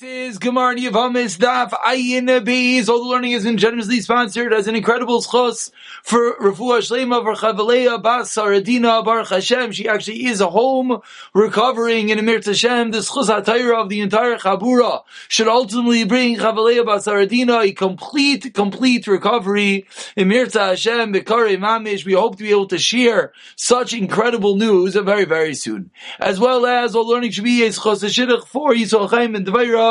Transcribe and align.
This 0.00 0.34
is 0.34 0.38
Gemara 0.38 0.76
Yavamis 0.76 1.38
Daf 1.38 1.70
Ayin 1.70 2.28
Beis. 2.44 2.88
All 2.88 3.02
the 3.02 3.10
learning 3.10 3.42
been 3.42 3.56
generously 3.56 4.00
sponsored 4.00 4.52
as 4.52 4.68
an 4.68 4.76
incredible 4.76 5.20
schos 5.20 5.72
for 6.04 6.36
Rafua 6.36 6.78
Shlema 6.78 7.20
for 7.22 7.34
Chavaleya 7.34 8.00
Bas 8.00 8.32
Saradina 8.32 9.04
Baruch 9.04 9.30
Hashem. 9.30 9.72
She 9.72 9.88
actually 9.88 10.26
is 10.26 10.40
a 10.40 10.50
home 10.50 11.00
recovering 11.34 12.10
in 12.10 12.18
Emir 12.20 12.40
Hashem. 12.40 12.92
The 12.92 12.98
schos 12.98 13.26
hatayra 13.26 13.82
of 13.82 13.88
the 13.88 14.00
entire 14.00 14.36
Chabura 14.36 15.02
should 15.26 15.48
ultimately 15.48 16.04
bring 16.04 16.36
Chavaleya 16.36 16.86
Bas 16.86 17.06
Saradina 17.06 17.64
a 17.64 17.72
complete, 17.72 18.54
complete 18.54 19.08
recovery. 19.08 19.88
Emir 20.16 20.48
Hashem 20.48 21.12
Bekare 21.12 21.56
Mamish. 21.56 22.04
We 22.04 22.12
hope 22.12 22.36
to 22.36 22.44
be 22.44 22.50
able 22.50 22.68
to 22.68 22.78
share 22.78 23.32
such 23.56 23.94
incredible 23.94 24.54
news 24.54 24.94
very, 24.94 25.24
very 25.24 25.54
soon. 25.54 25.90
As 26.20 26.38
well 26.38 26.66
as 26.66 26.94
all 26.94 27.08
learning 27.08 27.32
should 27.32 27.42
be 27.42 27.64
a 27.64 27.70
schos 27.70 27.98
for 28.46 28.72
Yisrael 28.72 29.10
Chaim 29.10 29.34
and 29.34 29.44
Devair 29.44 29.87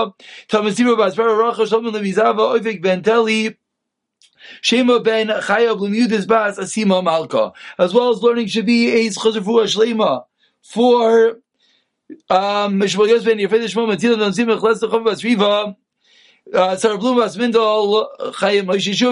As 7.80 7.94
well 7.94 8.10
as 8.10 8.22
learning 8.22 8.48
Shabi 8.48 8.94
Eis 8.94 9.18
Chazafua 9.18 9.66
Shlema 9.66 10.26
for 10.62 11.40
um 12.30 12.80
Basriva. 15.04 15.76
Uh, 16.54 16.78
Sarah 16.78 16.98
Blum 16.98 17.18
Chayim 17.18 18.70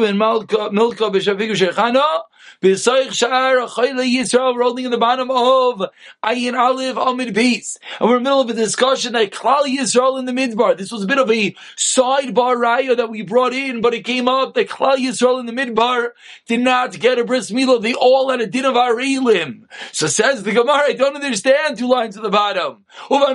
and 0.08 0.18
Milka 0.18 1.10
Shechana 1.10 2.22
B'Soich 2.62 3.12
Shar 3.14 3.58
Chayla 3.68 4.06
Yisrael 4.06 4.56
rolling 4.56 4.86
in 4.86 4.92
the 4.92 4.98
bottom 4.98 5.30
of 5.30 5.90
Ayin 6.24 6.58
Aleph 6.58 6.98
Amid 6.98 7.36
Beis. 7.36 7.78
And 8.00 8.10
we're 8.10 8.18
in 8.18 8.24
the 8.24 8.30
middle 8.30 8.42
of 8.42 8.50
a 8.50 8.54
discussion 8.54 9.14
that 9.14 9.32
Klal 9.32 9.64
Yisrael 9.66 10.18
in 10.20 10.26
the 10.26 10.32
Midbar. 10.32 10.78
This 10.78 10.92
was 10.92 11.04
a 11.04 11.08
bit 11.08 11.18
of 11.18 11.30
a 11.30 11.56
sidebar 11.78 12.56
raya 12.56 12.96
that 12.98 13.10
we 13.10 13.22
brought 13.22 13.54
in, 13.54 13.82
but 13.82 13.94
it 13.94 14.06
came 14.06 14.28
up 14.28 14.54
that 14.56 14.70
Klal 14.70 14.98
Yisrael 14.98 15.40
in 15.40 15.46
the 15.46 15.54
Midbar 15.54 16.10
did 16.48 16.62
not 16.62 16.98
get 17.00 17.20
a 17.20 17.26
bris 17.26 17.52
milah. 17.52 17.82
They 17.82 17.94
all 17.94 18.30
had 18.30 18.42
a 18.42 18.48
din 18.48 18.66
of 18.66 18.76
Arelim. 18.76 19.64
So 19.92 20.08
says 20.08 20.44
the 20.44 20.52
Gemara, 20.52 20.84
I 20.86 20.94
don't 20.94 21.16
understand 21.16 21.78
two 21.78 21.88
lines 21.88 22.18
at 22.18 22.24
the 22.24 22.30
bottom. 22.30 22.86
Why 23.10 23.34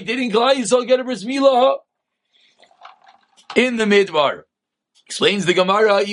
didn't 0.00 0.30
Klal 0.32 0.54
Yisrael 0.54 0.86
get 0.86 1.00
a 1.00 1.04
bris 1.04 1.24
milah 1.24 1.78
in 3.56 3.76
the 3.76 3.84
Midbar? 3.84 4.42
Explains 5.10 5.44
the 5.44 5.54
Gemara, 5.54 6.04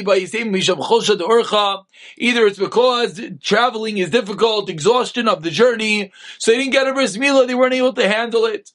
either 2.17 2.48
it's 2.48 2.58
because 2.58 3.22
traveling 3.44 4.00
is 4.00 4.09
difficult, 4.09 4.72
exhaustion 4.72 5.28
of 5.28 5.44
the 5.44 5.52
journey, 5.52 6.12
so 6.40 6.50
they 6.50 6.58
didn't 6.58 6.72
get 6.72 6.88
a 6.88 6.94
bris 6.94 7.16
milah, 7.16 7.45
they 7.45 7.53
weren't 7.53 7.75
able 7.75 7.94
to 7.94 8.08
handle 8.09 8.48
it. 8.48 8.72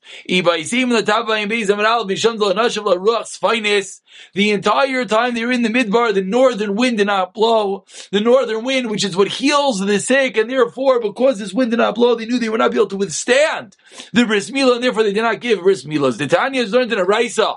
The 4.35 4.51
entire 4.51 5.05
time 5.07 5.35
they 5.35 5.45
were 5.45 5.53
in 5.53 5.63
the 5.63 5.69
midbar, 5.69 6.15
the 6.15 6.23
northern 6.23 6.77
wind 6.77 6.99
did 6.99 7.09
not 7.09 7.35
blow. 7.35 7.85
The 8.13 8.21
northern 8.21 8.63
wind, 8.63 8.91
which 8.91 9.05
is 9.05 9.17
what 9.17 9.27
heals 9.27 9.81
the 9.81 9.99
sick, 9.99 10.37
and 10.37 10.49
therefore, 10.49 11.01
because 11.01 11.41
this 11.41 11.53
wind 11.53 11.73
did 11.73 11.79
not 11.79 11.97
blow, 11.97 12.15
they 12.15 12.27
knew 12.27 12.39
they 12.39 12.49
would 12.49 12.61
not 12.61 12.71
be 12.71 12.77
able 12.77 12.87
to 12.91 12.97
withstand 12.97 13.77
the 14.13 14.25
bris 14.25 14.53
milah, 14.53 14.77
and 14.77 14.85
therefore 14.85 15.03
they 15.03 15.13
did 15.13 15.23
not 15.23 15.41
give 15.41 15.63
bris 15.63 15.83
milahs. 15.85 16.19
The 16.19 16.29
Tanya 16.29 16.63
is 16.63 16.73
learned 16.73 16.93
in 16.93 17.01
a 17.01 17.05
Raisa. 17.05 17.57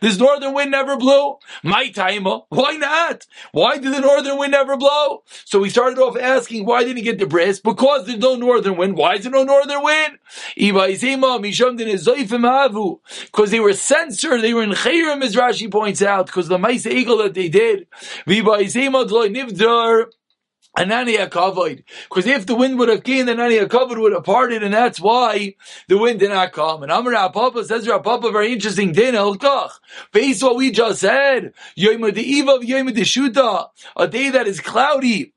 This 0.00 0.18
northern 0.18 0.54
wind 0.54 0.70
never 0.70 0.96
blew. 0.96 1.36
My 1.62 1.88
time, 1.90 2.24
why 2.24 2.76
not? 2.76 3.26
Why 3.52 3.78
did 3.78 3.94
the 3.94 4.00
northern 4.00 4.38
wind 4.38 4.52
never 4.52 4.76
blow? 4.76 5.22
So 5.44 5.58
we 5.60 5.70
started 5.70 5.98
off 5.98 6.16
asking 6.18 6.64
why 6.66 6.82
didn't 6.84 6.98
he 6.98 7.02
get 7.02 7.18
the 7.18 7.26
bris? 7.26 7.60
Because 7.60 8.06
there's 8.06 8.18
no 8.18 8.36
northern 8.36 8.76
wind. 8.76 8.96
Why 8.96 9.14
is 9.14 9.22
there 9.24 9.32
no 9.32 9.44
northern 9.44 9.82
wind? 9.82 10.18
Because 13.26 13.50
they 13.50 13.60
were 13.60 13.72
censored, 13.72 14.42
they 14.42 14.54
were 14.54 14.62
in 14.62 14.70
Chayrim, 14.70 15.22
as 15.22 15.36
Rashi 15.36 15.70
points 15.70 16.02
out, 16.02 16.26
because 16.26 16.48
the 16.48 16.58
Maisa 16.58 16.90
Egel 16.92 17.22
that 17.22 17.34
they 17.34 17.48
did. 17.48 17.86
Ananei 20.78 21.28
Kavod. 21.28 21.82
Because 22.08 22.26
if 22.26 22.46
the 22.46 22.54
wind 22.54 22.78
would 22.78 22.88
have 22.88 23.02
came, 23.02 23.26
then 23.26 23.38
Ananei 23.38 23.66
Kavod 23.66 24.00
would 24.00 24.12
have 24.12 24.24
parted, 24.24 24.62
and 24.62 24.72
that's 24.72 25.00
why 25.00 25.54
the 25.88 25.98
wind 25.98 26.20
did 26.20 26.30
not 26.30 26.52
come. 26.52 26.82
And 26.82 26.92
Amar 26.92 27.30
Papa 27.32 27.64
says 27.64 27.86
Papa, 27.86 28.30
very 28.30 28.52
interesting 28.52 28.92
din 28.92 29.14
Based 30.12 30.42
on 30.42 30.48
what 30.50 30.56
we 30.56 30.70
just 30.70 31.00
said, 31.00 31.52
Yom 31.74 32.04
of 32.04 32.16
Yom 32.64 32.88
a 32.88 34.08
day 34.08 34.30
that 34.30 34.46
is 34.46 34.60
cloudy 34.60 35.32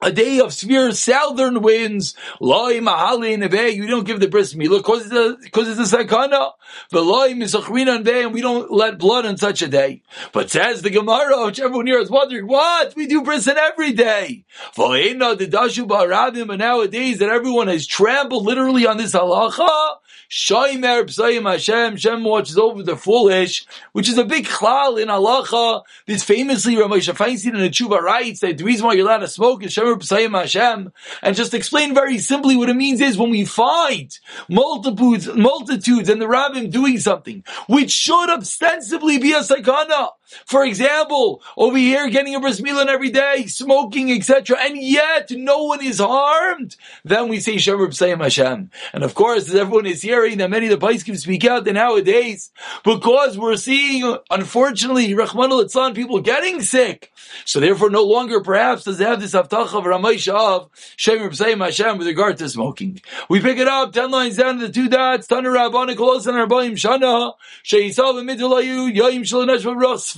a 0.00 0.12
day 0.12 0.38
of 0.38 0.52
severe 0.52 0.92
southern 0.92 1.60
winds, 1.60 2.14
loy 2.40 2.78
mahali 2.78 3.36
nebe, 3.36 3.74
you 3.74 3.86
don't 3.86 4.06
give 4.06 4.20
the 4.20 4.28
bris 4.28 4.54
milah 4.54 4.78
because 4.78 5.06
it's 5.06 5.14
a, 5.14 5.36
because 5.42 5.68
it's 5.78 5.92
a 5.92 5.96
sakana. 5.96 6.52
Veloy 6.92 7.34
misachrina 7.34 8.02
nebe, 8.02 8.24
and 8.24 8.32
we 8.32 8.40
don't 8.40 8.70
let 8.70 8.98
blood 8.98 9.26
on 9.26 9.36
such 9.36 9.60
a 9.62 9.68
day. 9.68 10.02
But 10.32 10.50
says 10.50 10.82
the 10.82 10.90
Gemara, 10.90 11.46
which 11.46 11.58
everyone 11.58 11.86
here 11.86 11.98
is 11.98 12.10
wondering, 12.10 12.46
what? 12.46 12.94
We 12.94 13.06
do 13.06 13.22
bris 13.22 13.48
every 13.48 13.92
day. 13.92 14.44
V'leina 14.76 15.36
the 15.36 15.48
dashu 15.48 15.88
ba'arabim, 15.88 16.46
but 16.46 16.58
nowadays 16.58 17.18
that 17.18 17.30
everyone 17.30 17.66
has 17.68 17.86
trampled 17.86 18.44
literally 18.44 18.86
on 18.86 18.98
this 18.98 19.14
halacha, 19.14 19.96
Shaimer 20.30 21.04
Psayim 21.04 21.50
Hashem, 21.50 21.96
Shem 21.96 22.22
watches 22.22 22.58
over 22.58 22.82
the 22.82 22.96
foolish, 22.96 23.66
which 23.92 24.10
is 24.10 24.18
a 24.18 24.24
big 24.24 24.44
chlal 24.44 25.00
in 25.00 25.08
halacha. 25.08 25.84
This 26.06 26.22
famously 26.22 26.76
Ramesh 26.76 27.10
Feinstein 27.14 27.54
in 27.54 27.60
the 27.60 27.70
Tshuva 27.70 28.00
writes 28.00 28.40
that 28.40 28.58
the 28.58 28.64
reason 28.64 28.86
why 28.86 28.92
you're 28.92 29.06
allowed 29.06 29.18
to 29.18 29.28
smoke 29.28 29.64
is 29.64 29.74
Shemer 29.74 29.96
Psayim 29.96 30.38
Hashem. 30.38 30.92
And 31.22 31.36
just 31.36 31.54
explain 31.54 31.94
very 31.94 32.18
simply 32.18 32.56
what 32.56 32.68
it 32.68 32.74
means 32.74 33.00
is 33.00 33.16
when 33.16 33.30
we 33.30 33.46
find 33.46 34.18
multitudes, 34.50 35.28
multitudes 35.34 36.10
and 36.10 36.20
the 36.20 36.26
rabbim 36.26 36.70
doing 36.70 36.98
something, 36.98 37.42
which 37.66 37.90
should 37.90 38.28
ostensibly 38.28 39.16
be 39.18 39.32
a 39.32 39.40
sakana, 39.40 40.10
for 40.46 40.64
example, 40.64 41.42
over 41.56 41.76
here 41.76 42.08
getting 42.08 42.34
a 42.34 42.40
bris 42.40 42.60
milah 42.60 42.86
every 42.86 43.10
day, 43.10 43.46
smoking, 43.46 44.10
etc., 44.12 44.58
and 44.60 44.76
yet 44.76 45.30
no 45.30 45.64
one 45.64 45.82
is 45.82 45.98
harmed, 45.98 46.76
then 47.04 47.28
we 47.28 47.40
say 47.40 47.56
Shemer 47.56 47.88
B'Sayim 47.88 48.22
Hashem. 48.22 48.70
And 48.92 49.04
of 49.04 49.14
course, 49.14 49.48
as 49.48 49.54
everyone 49.54 49.86
is 49.86 50.02
hearing 50.02 50.38
that 50.38 50.50
many 50.50 50.68
of 50.68 50.78
the 50.78 50.86
Paiskim 50.86 51.16
speak 51.16 51.44
out 51.44 51.64
that 51.64 51.72
nowadays, 51.72 52.50
because 52.84 53.38
we're 53.38 53.56
seeing, 53.56 54.16
unfortunately, 54.30 55.14
Rahman 55.14 55.52
al 55.52 55.92
people 55.92 56.20
getting 56.20 56.60
sick, 56.62 57.12
so 57.44 57.60
therefore 57.60 57.90
no 57.90 58.04
longer 58.04 58.40
perhaps 58.40 58.84
does 58.84 59.00
it 59.00 59.06
have 59.06 59.20
this 59.20 59.34
Haftach 59.34 59.74
of 59.74 59.84
Ramesh 59.84 60.28
of 60.28 60.70
Shemer 60.96 61.30
B'Sayim 61.30 61.64
Hashem 61.64 61.98
with 61.98 62.06
regard 62.06 62.36
to 62.38 62.48
smoking. 62.48 63.00
We 63.28 63.40
pick 63.40 63.58
it 63.58 63.68
up, 63.68 63.92
ten 63.92 64.10
lines 64.10 64.36
down 64.36 64.58
to 64.58 64.66
the 64.66 64.72
two 64.72 64.88
dots, 64.88 65.26
Tanur 65.26 65.56
Rabbanik 65.56 65.96
Kolos 65.96 66.26
and 66.26 66.36
Rabbaim 66.36 66.72
Shana, 66.72 67.34
Sheyisav 67.64 68.14
Midulayu, 68.22 68.94
Yoim 68.94 69.20
Shalonesh 69.20 69.64
Ros 69.64 70.17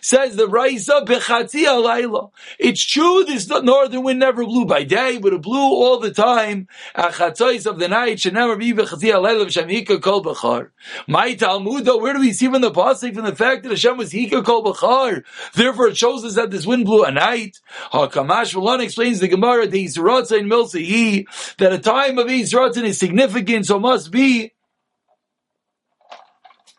says 0.00 0.36
the 0.36 0.48
Raisa 0.48 1.02
Bechatzi 1.04 1.64
Alayla. 1.64 2.30
It's 2.58 2.82
true 2.82 3.24
this 3.24 3.48
northern 3.48 4.02
wind 4.02 4.20
never 4.20 4.44
blew 4.44 4.64
by 4.64 4.84
day, 4.84 5.18
but 5.18 5.32
it 5.32 5.42
blew 5.42 5.58
all 5.58 5.98
the 5.98 6.12
time. 6.12 6.68
Achatzais 6.96 7.66
of 7.66 7.78
the 7.78 7.88
night 7.88 8.20
should 8.20 8.34
never 8.34 8.56
be 8.56 8.72
Bechatzi 8.72 9.12
Alayla 9.12 9.46
Shamika 9.46 10.00
Kol 10.00 10.22
Bechar. 10.22 10.70
My 11.06 11.34
Talmud, 11.34 11.84
though, 11.84 11.98
where 11.98 12.14
do 12.14 12.20
we 12.20 12.32
see 12.32 12.48
from 12.48 12.62
the 12.62 12.70
pasuk 12.70 13.14
from 13.14 13.24
the 13.24 13.36
fact 13.36 13.62
that 13.64 13.70
Hashem 13.70 13.96
was 13.96 14.12
Hika 14.12 14.44
Kol 14.44 14.64
Bechar? 14.64 15.24
Therefore, 15.54 15.88
it 15.88 15.96
shows 15.96 16.24
us 16.24 16.34
that 16.36 16.50
this 16.50 16.66
wind 16.66 16.84
blew 16.84 17.04
at 17.04 17.14
night. 17.14 17.58
Hakamash 17.92 18.54
Malon 18.54 18.80
explains 18.80 19.20
the 19.20 19.28
Gemara 19.28 19.66
the 19.66 19.84
Yisrael 19.84 20.30
in 20.38 20.48
Milsa 20.48 21.26
that 21.58 21.72
a 21.72 21.78
time 21.78 22.18
of 22.18 22.26
Yisrael 22.26 22.76
is 22.76 22.98
significant, 22.98 23.66
so 23.66 23.78
must 23.78 24.10
be 24.10 24.52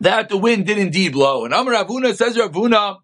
that 0.02 0.30
the 0.30 0.38
wind 0.38 0.66
did 0.66 0.78
indeed 0.78 1.14
blow. 1.14 1.46
And 1.46 1.54
Amar 1.54 1.74
Ravuna 1.74 2.16
says 2.16 2.36
Ravuna, 2.36 2.98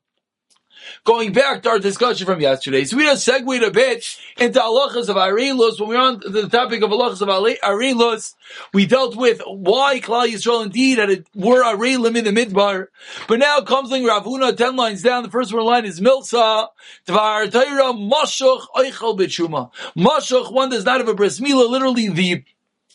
going 1.04 1.32
back 1.32 1.62
to 1.64 1.70
our 1.70 1.80
discussion 1.80 2.26
from 2.26 2.42
yesterday. 2.42 2.84
So 2.84 2.98
we 2.98 3.04
just 3.04 3.24
segued 3.24 3.64
a 3.64 3.72
bit 3.72 4.04
into 4.38 4.60
halachas 4.60 5.08
of 5.08 5.16
Arilus. 5.16 5.80
When 5.80 5.90
we 5.90 5.96
were 5.96 6.02
on 6.02 6.22
the 6.26 6.50
topic 6.50 6.82
of 6.82 6.90
halachas 6.90 7.22
of 7.22 7.28
Arilus, 7.30 8.34
we 8.74 8.88
dealt 8.88 9.16
with 9.16 9.42
why 9.46 10.00
Klal 10.00 10.28
Yisrael 10.28 10.66
indeed 10.66 10.98
had 10.98 11.10
a, 11.12 11.24
were 11.36 11.64
Arilim 11.64 12.18
in 12.18 12.26
the 12.26 12.32
Midbar. 12.32 12.88
But 13.28 13.40
now 13.40 13.62
comes 13.62 13.92
like 13.92 14.02
Ravuna, 14.02 14.58
ten 14.58 14.76
lines 14.76 15.04
down. 15.04 15.24
The 15.24 15.30
first 15.30 15.54
one 15.54 15.66
line 15.66 15.86
is 15.86 16.02
Milsa, 16.02 16.68
Tvar 17.08 17.52
Taira, 17.52 17.94
Mashuch, 17.94 18.66
Eichel 18.76 19.18
Bechuma. 19.18 19.72
Mashuch, 19.96 20.52
one 20.52 20.70
does 20.72 20.84
not 20.84 21.00
have 21.00 21.08
a 21.08 21.14
bris 21.14 21.40
milah, 21.40 21.70
literally 21.70 22.10
the 22.10 22.44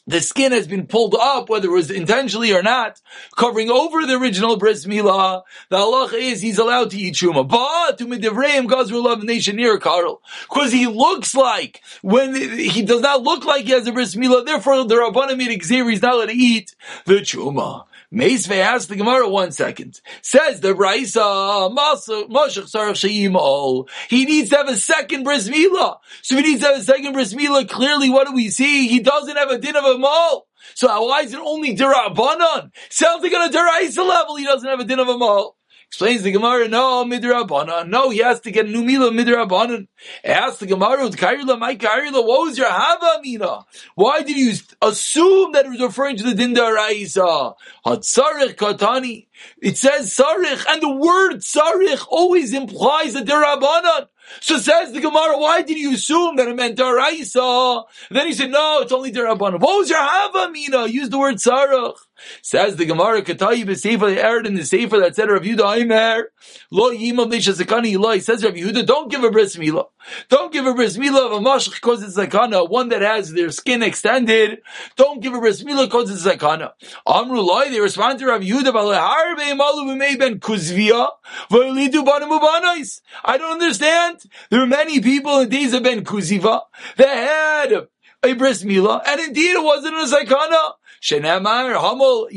the 0.07 0.21
skin 0.21 0.53
has 0.53 0.67
been 0.67 0.87
pulled 0.87 1.15
up, 1.15 1.49
whether 1.49 1.69
it 1.69 1.73
was 1.73 1.91
intentionally 1.91 2.53
or 2.53 2.63
not, 2.63 3.01
covering 3.37 3.71
over 3.71 4.05
the 4.05 4.19
original 4.19 4.57
bris 4.57 4.85
milah, 4.85 5.43
the 5.69 5.77
halacha 5.77 6.15
is 6.15 6.41
he's 6.41 6.59
allowed 6.59 6.91
to 6.91 6.99
eat 6.99 7.15
truma. 7.15 7.47
But 7.47 7.99
to 7.99 8.07
midivreim 8.07 8.69
gazru 8.69 9.03
love 9.03 9.21
the 9.21 9.27
nation 9.27 9.57
near 9.57 9.79
Karl, 9.79 10.21
because 10.49 10.73
he 10.73 10.87
looks 10.87 11.35
like 11.35 11.83
when 12.03 12.35
he 12.35 12.83
does 12.83 13.01
not 13.01 13.23
look 13.23 13.45
like 13.45 13.65
he 13.65 13.73
has 13.73 13.87
a 13.87 13.93
bris 13.93 14.15
milah. 14.17 14.45
Therefore, 14.45 14.85
the 14.85 14.97
rabbanim 14.97 15.39
made 15.39 15.63
he's 15.63 16.03
not 16.03 16.15
allowed 16.15 16.27
to 16.27 16.33
eat 16.33 16.75
the 17.05 17.15
truma. 17.15 17.85
Meisve 18.13 18.59
asked 18.59 18.89
the 18.91 18.97
Gemara 18.97 19.29
one 19.29 19.53
second. 19.53 20.01
Says 20.21 20.61
the 20.61 20.75
Raisa, 20.75 21.21
Mashach 21.21 22.29
Sarach. 22.29 23.89
He 24.09 24.25
needs 24.27 24.51
to 24.51 24.57
have 24.57 24.69
a 24.69 24.77
second 24.77 25.25
bris 25.25 25.49
milah. 25.49 25.97
So 26.21 26.37
he 26.37 26.43
needs 26.43 26.61
to 26.61 26.69
have 26.69 26.79
a 26.79 26.83
second 26.83 27.15
bris 27.15 27.33
milah. 27.33 27.69
Clearly, 27.69 28.11
what 28.11 28.27
do 28.27 28.35
we 28.35 28.51
see? 28.51 28.89
He 28.89 29.01
doesn't 29.01 29.37
have 29.37 29.51
a 29.51 29.59
din 29.59 29.77
of 29.77 29.85
a 29.85 29.97
mall. 29.97 30.47
So 30.75 30.87
why 31.05 31.23
is 31.23 31.33
it 31.33 31.41
only 31.41 31.75
Dirabanan? 31.77 32.71
Sounds 32.91 33.23
like 33.23 33.33
on 33.33 33.49
a 33.49 33.53
Diraisa 33.53 34.07
level, 34.07 34.37
he 34.37 34.45
doesn't 34.45 34.69
have 34.69 34.81
a 34.81 34.85
din 34.85 35.01
of 35.01 35.09
a 35.09 35.17
mall. 35.17 35.57
Explains 35.93 36.23
the 36.23 36.33
Gemara, 36.33 36.69
no, 36.69 37.05
midrabanan. 37.05 37.89
No, 37.89 38.09
he 38.09 38.21
has 38.21 38.41
to 38.41 38.51
get 38.51 38.65
a 38.65 38.69
new 38.71 38.83
mila 38.83 39.11
midrabanan. 39.11 39.89
Ask 40.25 40.61
the 40.61 40.67
Gemara, 40.67 41.11
Kairila, 41.11 41.59
my 41.59 41.77
Kairila, 41.77 42.27
what 42.27 42.47
was 42.47 42.57
your 42.57 42.71
hava 42.71 43.21
mina? 43.23 43.67
Why 43.95 44.23
did 44.23 44.39
you 44.39 44.55
assume 44.81 45.53
that 45.53 45.67
it 45.67 45.69
was 45.69 45.83
referring 45.83 46.17
to 46.17 46.23
the 46.23 46.33
dinda 46.33 46.75
raisa? 46.75 47.53
Hatzarech 47.85 48.55
katani. 48.55 49.27
It 49.61 49.77
says 49.77 50.17
sarich, 50.17 50.65
and 50.67 50.81
the 50.81 50.97
word 50.97 51.41
sarich 51.41 52.07
always 52.09 52.55
implies 52.55 53.15
a 53.15 53.21
derabanan. 53.21 54.09
So 54.41 54.57
says 54.57 54.93
the 54.93 55.01
Gemara, 55.01 55.39
why 55.39 55.61
did 55.61 55.77
you 55.77 55.93
assume 55.93 56.37
that 56.37 56.49
it 56.49 56.57
meant 56.57 56.79
daraisa? 56.79 57.85
Then 58.11 58.29
he 58.29 58.33
said, 58.33 58.51
no, 58.51 58.81
it's 58.81 58.93
only 58.93 59.13
derabanan. 59.13 59.61
What 59.61 59.77
was 59.77 59.91
your 59.91 59.99
hava 60.01 60.51
mina? 60.51 60.87
Use 60.87 61.11
the 61.11 61.19
word 61.19 61.35
sarich. 61.35 61.99
Says 62.43 62.77
the 62.77 62.85
Gemara, 62.85 63.23
Katayi 63.23 63.63
they 64.01 64.21
erred 64.21 64.47
in 64.47 64.55
the 64.55 64.65
Sefer 64.65 64.99
that 65.01 65.17
said 65.17 65.31
Rav 65.31 65.43
Yehuda 65.43 65.79
Aimer, 65.79 66.31
Lo 66.71 66.91
Yimam 66.93 67.31
Neshazakani 67.31 68.15
he 68.15 68.21
says 68.21 68.45
Rav 68.45 68.55
Yehuda, 68.55 68.87
don't 68.87 69.11
give 69.11 69.25
a 69.25 69.31
bris 69.31 69.57
milah. 69.57 69.87
Don't 70.29 70.53
give 70.53 70.67
a 70.67 70.75
bris 70.75 70.97
milah 70.97 71.27
of 71.27 71.33
a 71.33 71.39
mashach 71.39 71.75
because 71.75 72.03
it's 72.03 72.17
zakana, 72.17 72.69
one 72.69 72.89
that 72.89 73.03
has 73.03 73.33
their 73.33 73.51
skin 73.51 73.83
extended. 73.83 74.61
Don't 74.97 75.21
give 75.21 75.35
a 75.35 75.41
bris 75.41 75.63
milah 75.63 75.89
it's 75.93 76.25
zakana. 76.25 76.73
Amru 77.07 77.41
Loi, 77.41 77.71
they 77.71 77.81
respond 77.81 78.19
to 78.19 78.27
Rav 78.27 78.43
Yehuda, 78.43 78.73
Baleharbe 78.73 79.57
Malu 79.57 79.95
B'mei 79.95 80.19
Ben 80.19 80.39
Kuzvia, 80.39 81.09
V'elidu 81.51 82.05
Banamu 82.05 82.41
Banais. 82.41 83.01
I 83.25 83.39
don't 83.39 83.53
understand. 83.53 84.23
There 84.51 84.63
are 84.63 84.67
many 84.67 85.01
people 85.01 85.41
in 85.41 85.49
days 85.49 85.73
of 85.73 85.83
Ben 85.83 86.05
Kuziva 86.05 86.63
that 86.97 87.09
had 87.09 87.89
a 88.25 88.33
bris 88.35 88.63
milah, 88.63 89.03
and 89.07 89.21
indeed 89.21 89.53
it 89.53 89.63
wasn't 89.63 89.95
a 89.95 90.17
zakana. 90.17 90.73
Shenamar 91.03 91.75
Hamol 91.75 92.29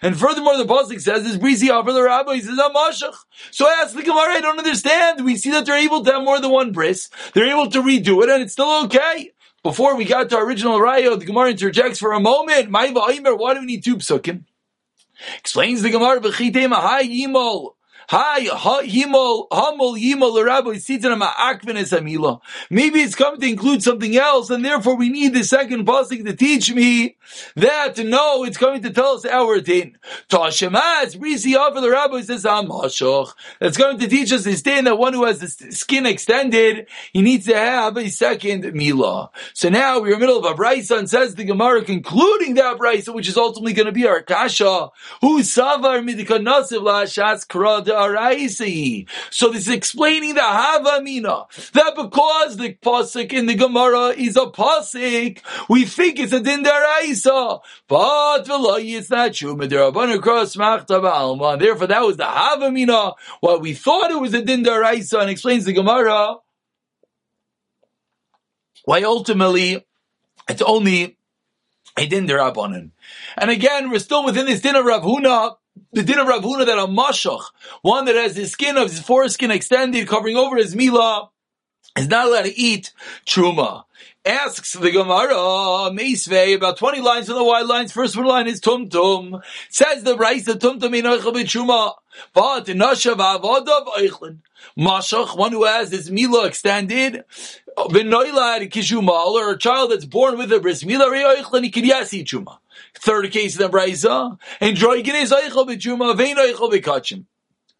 And 0.00 0.20
furthermore, 0.20 0.56
the 0.56 0.64
pasuk 0.64 1.00
says 1.00 1.24
this 1.24 1.36
breezy 1.36 1.70
offer 1.70 1.92
the 1.92 2.04
rabbi. 2.04 2.34
He 2.34 2.40
says 2.40 2.56
"I'm 2.56 2.72
Amashach. 2.72 3.16
So 3.50 3.66
I 3.66 3.80
ask 3.82 3.96
the 3.96 4.02
Gemara. 4.02 4.34
I 4.34 4.40
don't 4.40 4.58
understand. 4.58 5.24
We 5.24 5.36
see 5.36 5.50
that 5.50 5.66
they're 5.66 5.76
able 5.76 6.04
to 6.04 6.12
have 6.12 6.22
more 6.22 6.40
than 6.40 6.52
one 6.52 6.70
bris. 6.70 7.10
They're 7.34 7.50
able 7.50 7.68
to 7.72 7.82
redo 7.82 8.22
it, 8.22 8.30
and 8.30 8.44
it's 8.44 8.52
still 8.52 8.84
okay. 8.84 9.32
Before 9.64 9.96
we 9.96 10.04
got 10.04 10.30
to 10.30 10.36
our 10.36 10.46
original 10.46 10.78
raya, 10.78 11.18
the 11.18 11.26
Gemara 11.26 11.50
interjects 11.50 11.98
for 11.98 12.12
a 12.12 12.20
moment. 12.20 12.70
Why 12.70 12.92
do 12.92 13.60
we 13.60 13.66
need 13.66 13.82
two 13.82 13.96
psukim? 13.96 14.44
Explains 15.38 15.82
the 15.82 15.90
Gemara, 15.90 16.20
B'chitei 16.20 16.72
Mahai 16.72 17.02
Yimol. 17.02 17.74
Hi, 18.12 18.40
himol, 18.40 19.48
hamol, 19.50 19.96
yimol, 19.96 20.44
rabbi, 20.44 20.70
sitanama 20.70 21.28
akvenes 21.28 21.96
amila. 21.96 22.40
Maybe 22.68 23.02
it's 23.02 23.14
coming 23.14 23.40
to 23.40 23.46
include 23.46 23.84
something 23.84 24.16
else, 24.16 24.50
and 24.50 24.64
therefore 24.64 24.96
we 24.96 25.10
need 25.10 25.32
the 25.32 25.44
second 25.44 25.86
pasuk 25.86 26.24
to 26.24 26.34
teach 26.34 26.74
me 26.74 27.14
that 27.54 27.98
know 27.98 28.42
it's 28.42 28.56
coming 28.56 28.82
to 28.82 28.90
tell 28.90 29.12
us 29.12 29.24
our 29.24 29.60
din. 29.60 29.96
Tashemas, 30.28 31.14
offer 31.56 31.80
the 31.80 31.88
rabbi 31.88 32.22
says 32.22 32.42
amashoch. 32.42 33.32
That's 33.60 33.76
going 33.76 34.00
to 34.00 34.08
teach 34.08 34.32
us 34.32 34.42
this 34.42 34.62
din 34.62 34.86
that 34.86 34.98
one 34.98 35.12
who 35.12 35.24
has 35.24 35.38
the 35.38 35.70
skin 35.70 36.04
extended, 36.04 36.88
he 37.12 37.22
needs 37.22 37.46
to 37.46 37.54
have 37.54 37.96
a 37.96 38.08
second 38.08 38.74
mila. 38.74 39.30
So 39.52 39.68
now 39.68 40.00
we're 40.00 40.14
in 40.14 40.18
the 40.18 40.26
middle 40.26 40.44
of 40.44 40.46
a 40.46 40.60
brisa 40.60 40.98
and 40.98 41.08
says 41.08 41.36
the 41.36 41.44
Gemara 41.44 41.84
concluding 41.84 42.54
that 42.54 42.76
brisa, 42.76 43.14
which 43.14 43.28
is 43.28 43.36
ultimately 43.36 43.72
going 43.72 43.86
to 43.86 43.92
be 43.92 44.08
our 44.08 44.20
kasha, 44.20 44.88
who 45.20 45.42
savar 45.42 46.02
midikanasiv 46.02 46.82
la 46.82 47.04
shas 47.04 47.46
krada 47.46 47.99
so 49.30 49.50
this 49.50 49.68
is 49.68 49.74
explaining 49.74 50.34
the 50.34 50.40
Havamina. 50.40 51.72
That 51.72 51.94
because 51.96 52.56
the 52.56 52.74
pasuk 52.74 53.32
in 53.32 53.46
the 53.46 53.54
Gemara 53.54 54.08
is 54.08 54.36
a 54.36 54.46
pasuk, 54.46 55.40
we 55.68 55.84
think 55.84 56.18
it's 56.18 56.32
a 56.32 56.40
din 56.40 56.64
daraisa. 56.64 57.60
But 57.88 58.46
it's 58.48 59.10
not 59.10 59.34
true. 59.34 59.56
Therefore, 59.56 60.06
that 61.86 62.02
was 62.02 62.16
the 62.16 62.24
Havamina. 62.24 63.14
What 63.40 63.60
we 63.60 63.74
thought 63.74 64.10
it 64.10 64.20
was 64.20 64.34
a 64.34 64.42
din 64.42 64.64
daraisa, 64.64 65.20
and 65.20 65.30
explains 65.30 65.64
the 65.64 65.72
Gemara. 65.72 66.36
Why 68.84 69.02
ultimately 69.02 69.84
it's 70.48 70.62
only 70.62 71.16
a 71.96 72.06
din. 72.06 72.30
And 73.36 73.50
again, 73.50 73.90
we're 73.90 73.98
still 73.98 74.24
within 74.24 74.46
this 74.46 74.60
din 74.60 74.76
of 74.76 74.84
Rav 74.84 75.02
Huna 75.02 75.56
the 75.92 76.02
din 76.02 76.18
of 76.18 76.26
Rav 76.26 76.42
Huna 76.42 76.66
that 76.66 76.78
a 76.78 76.86
mashach, 76.86 77.42
one 77.82 78.04
that 78.04 78.14
has 78.14 78.36
his 78.36 78.52
skin 78.52 78.76
of 78.76 78.90
his 78.90 79.00
foreskin 79.00 79.50
extended, 79.50 80.06
covering 80.06 80.36
over 80.36 80.56
his 80.56 80.74
milah, 80.74 81.30
is 81.96 82.08
not 82.08 82.26
allowed 82.26 82.44
to 82.44 82.56
eat 82.56 82.92
truma. 83.26 83.84
Asks 84.24 84.74
the 84.74 84.90
Gemara, 84.90 85.34
Meisvei, 85.90 86.54
about 86.54 86.76
20 86.76 87.00
lines 87.00 87.26
from 87.26 87.36
the 87.36 87.44
wide 87.44 87.66
lines. 87.66 87.90
First 87.90 88.16
one 88.16 88.26
line 88.26 88.46
is 88.46 88.60
Tum 88.60 88.88
Tum. 88.88 89.40
Says 89.70 90.02
the 90.02 90.16
Rice, 90.16 90.44
the 90.44 90.56
Tum 90.56 90.78
Tum 90.78 90.94
in 90.94 91.04
Truma. 91.04 91.94
But 92.34 92.66
Nashav 92.66 93.16
Avodav 93.16 93.86
Eichlin. 93.98 94.38
Mashach, 94.78 95.36
one 95.36 95.52
who 95.52 95.64
has 95.64 95.90
his 95.90 96.10
milah 96.10 96.46
extended, 96.46 97.24
Benoilad 97.76 98.70
Kishumal, 98.70 99.32
or 99.32 99.52
a 99.52 99.58
child 99.58 99.90
that's 99.90 100.04
born 100.04 100.36
with 100.36 100.52
a 100.52 100.60
bris 100.60 100.84
milah, 100.84 101.62
he 101.62 101.70
can 101.70 101.84
yes 101.84 102.12
eat 102.12 102.28
truma. 102.28 102.58
Third 102.94 103.30
case 103.30 103.58
in 103.58 103.62
the 103.62 103.68
Brisa, 103.68 104.38
and 104.60 104.76
Droikin 104.76 105.22
is 105.22 105.32
Eichel 105.32 105.66
B'Truma, 105.66 106.16
Vein 106.16 106.36
Eichel 106.36 106.70
B'Kachim. 106.72 107.24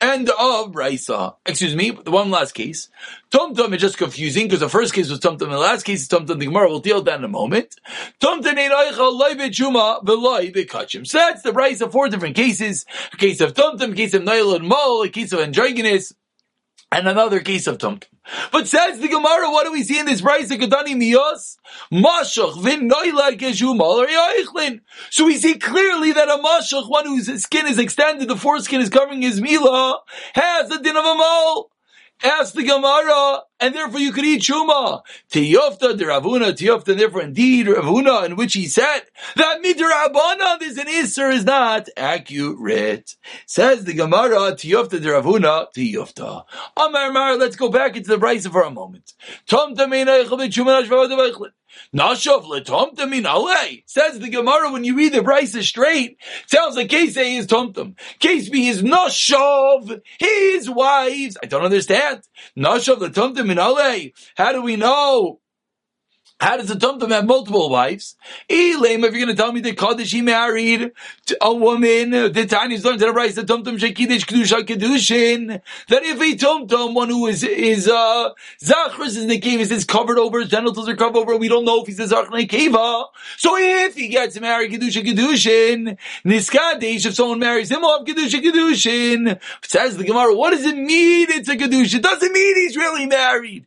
End 0.00 0.30
of 0.30 0.72
Brisa. 0.72 1.34
Excuse 1.44 1.76
me, 1.76 1.90
the 1.90 2.10
one 2.10 2.30
last 2.30 2.52
case. 2.52 2.88
Tum 3.30 3.54
Tum 3.54 3.74
is 3.74 3.82
just 3.82 3.98
confusing 3.98 4.46
because 4.46 4.60
the 4.60 4.68
first 4.70 4.94
case 4.94 5.10
was 5.10 5.18
Tum, 5.18 5.32
and 5.32 5.52
the 5.52 5.58
last 5.58 5.82
case 5.82 6.00
is 6.02 6.08
Tum 6.08 6.24
Tum. 6.24 6.38
The 6.38 6.46
Gemara 6.46 6.70
will 6.70 6.80
deal 6.80 6.96
with 6.96 7.04
that 7.04 7.18
in 7.18 7.24
a 7.24 7.28
moment. 7.28 7.76
B'Truma, 9.38 10.02
V'Loi 10.02 10.54
B'Kachim. 10.54 11.06
So 11.06 11.18
that's 11.18 11.42
the 11.42 11.50
Brisa, 11.50 11.92
four 11.92 12.08
different 12.08 12.34
cases. 12.36 12.86
A 13.12 13.16
case 13.18 13.42
of 13.42 13.52
Tum 13.52 13.76
Tum, 13.76 13.92
a 13.92 13.94
case 13.94 14.14
of 14.14 14.24
Nail 14.24 14.54
and 14.54 14.66
Mol, 14.66 15.02
a 15.02 15.10
case 15.10 15.32
of 15.32 15.40
Androgenes, 15.40 16.14
and 16.90 17.06
another 17.06 17.40
case 17.40 17.66
of 17.66 17.76
Tum 17.76 17.98
Tum. 17.98 18.08
But 18.52 18.68
says 18.68 18.98
the 18.98 19.08
Gemara, 19.08 19.50
what 19.50 19.64
do 19.64 19.72
we 19.72 19.82
see 19.82 19.98
in 19.98 20.06
this 20.06 20.20
price? 20.20 20.50
Kadani 20.50 20.94
miyos 20.94 21.56
mashach 21.92 22.62
vin 22.62 22.88
noila 22.88 24.80
So 25.10 25.26
we 25.26 25.36
see 25.36 25.54
clearly 25.58 26.12
that 26.12 26.28
a 26.28 26.38
mashach, 26.42 26.88
one 26.88 27.06
whose 27.06 27.42
skin 27.42 27.66
is 27.66 27.78
extended, 27.78 28.28
the 28.28 28.36
foreskin 28.36 28.80
is 28.80 28.88
covering 28.88 29.22
his 29.22 29.40
mila, 29.40 30.00
has 30.34 30.68
the 30.68 30.78
din 30.78 30.96
of 30.96 31.04
a 31.04 31.14
mole. 31.14 31.70
Ask 32.22 32.54
the 32.54 32.62
Gemara, 32.62 33.42
and 33.60 33.74
therefore 33.74 34.00
you 34.00 34.12
could 34.12 34.24
eat 34.24 34.42
Shuma. 34.42 35.02
Tiyofta 35.30 35.96
de 35.96 36.04
Ravuna, 36.04 36.52
Tiyofta, 36.52 36.96
therefore 36.96 37.22
indeed 37.22 37.66
Ravuna, 37.66 38.24
in 38.26 38.36
which 38.36 38.54
he 38.54 38.66
said 38.66 39.02
that 39.36 39.62
Midrabana, 39.62 40.58
this 40.58 40.78
an 40.78 40.86
Isser 40.86 41.32
is 41.32 41.44
not 41.44 41.88
accurate. 41.96 43.16
Says 43.46 43.84
the 43.84 43.94
Gemara, 43.94 44.52
Tiyofta 44.52 45.00
de 45.00 45.08
Ravuna, 45.08 45.66
Tiyofta. 45.76 46.44
Amar 46.76 47.12
Mar, 47.12 47.36
let's 47.36 47.56
go 47.56 47.68
back 47.68 47.96
into 47.96 48.08
the 48.08 48.18
Brisa 48.18 48.50
for 48.50 48.62
a 48.62 48.70
moment. 48.70 49.12
Says 53.86 54.18
the 54.18 54.28
Gemara 54.30 54.72
when 54.72 54.84
you 54.84 54.96
read 54.96 55.12
the 55.12 55.20
Brisa 55.20 55.62
straight, 55.62 56.18
sounds 56.46 56.76
like 56.76 56.88
case 56.88 57.16
A 57.16 57.36
is 57.36 57.46
tomtum. 57.46 57.96
Case 58.18 58.48
B 58.48 58.68
is 58.68 58.82
Nashav, 58.82 60.00
his 60.18 60.68
wives. 60.68 61.36
I 61.42 61.46
don't 61.46 61.64
understand. 61.64 62.22
Nashav 62.56 62.96
letomtum. 62.96 63.49
How 64.36 64.52
do 64.52 64.62
we 64.62 64.76
know? 64.76 65.40
How 66.40 66.56
does 66.56 66.70
a 66.70 66.74
tumtum 66.76 67.10
have 67.10 67.26
multiple 67.26 67.68
wives? 67.68 68.16
Elam, 68.48 69.04
if 69.04 69.12
you're 69.12 69.24
going 69.24 69.26
to 69.26 69.34
tell 69.34 69.52
me 69.52 69.60
that 69.60 69.76
Kaddish 69.76 70.12
he 70.12 70.22
married 70.22 70.92
a 71.40 71.52
woman, 71.52 72.10
the 72.10 72.46
Tany's 72.48 72.84
learned 72.84 73.00
to 73.00 73.06
the 73.06 73.12
rice, 73.12 73.34
the 73.34 73.42
tumtum 73.42 73.78
shekidish 73.78 74.26
kedusha 74.26 74.62
kedushin, 74.64 75.60
that 75.88 76.02
if 76.02 76.20
a 76.20 76.36
tumtum, 76.36 76.94
one 76.94 77.08
who 77.08 77.26
is, 77.26 77.42
is, 77.44 77.88
uh, 77.88 78.30
zachris 78.62 79.20
in 79.20 79.28
the 79.28 79.38
cave, 79.38 79.60
is 79.60 79.84
covered 79.84 80.18
over, 80.18 80.40
his 80.40 80.48
genitals 80.48 80.88
are 80.88 80.96
covered 80.96 81.18
over, 81.18 81.36
we 81.36 81.48
don't 81.48 81.64
know 81.64 81.80
if 81.82 81.86
he's 81.86 82.00
a 82.00 82.06
zach 82.06 82.26
keva. 82.26 83.06
So 83.36 83.56
if 83.58 83.94
he 83.94 84.08
gets 84.08 84.38
married 84.40 84.72
kedusha 84.72 85.04
kedushin, 85.04 85.98
niskadesh, 86.24 87.06
if 87.06 87.14
someone 87.14 87.38
marries 87.38 87.70
him, 87.70 87.84
of 87.84 88.04
kedusha 88.04 88.42
kedushin. 88.42 89.40
Says 89.62 89.96
the 89.96 90.04
Gemara, 90.04 90.34
what 90.34 90.50
does 90.50 90.64
it 90.64 90.76
mean 90.76 91.28
it's 91.30 91.48
a 91.48 91.56
kedusha? 91.56 91.96
It 91.96 92.02
doesn't 92.02 92.32
mean 92.32 92.56
he's 92.56 92.76
really 92.76 93.06
married. 93.06 93.66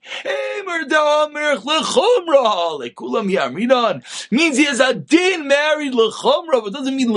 Means 4.31 4.57
he 4.57 4.65
has 4.65 4.79
a 4.79 4.93
din 4.93 5.47
married 5.47 5.93
Lechomra, 5.93 6.63
but 6.63 6.73
doesn't 6.73 6.95
mean 6.95 7.09